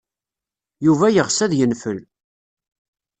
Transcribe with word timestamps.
Yuba 0.85 1.07
yeɣs 1.15 1.37
ad 1.45 1.53
yenfel. 1.55 1.99